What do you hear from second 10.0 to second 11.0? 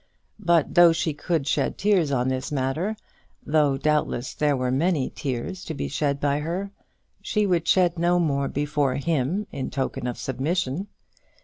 of submission.